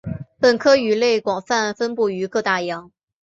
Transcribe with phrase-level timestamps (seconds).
[0.39, 2.91] 本科鱼类广泛分布于各大洋。